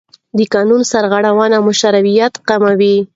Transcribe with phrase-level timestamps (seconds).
[0.37, 2.95] د قانون سرغړونه مشروعیت کموي